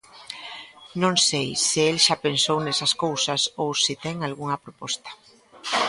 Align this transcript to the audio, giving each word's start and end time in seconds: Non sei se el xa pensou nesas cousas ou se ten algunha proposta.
Non 1.01 1.15
sei 1.27 1.49
se 1.67 1.81
el 1.91 1.97
xa 2.05 2.15
pensou 2.25 2.57
nesas 2.61 2.93
cousas 3.03 3.41
ou 3.63 3.69
se 3.83 3.93
ten 4.03 4.15
algunha 4.27 4.61
proposta. 4.65 5.09